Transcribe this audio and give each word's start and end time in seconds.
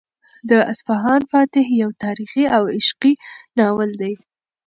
د 0.49 0.51
اصفهان 0.71 1.21
فاتح 1.31 1.65
یو 1.83 1.89
تاریخي 2.03 2.43
او 2.55 2.63
عشقي 2.77 3.13
ناول 3.57 3.91
دی. 4.01 4.13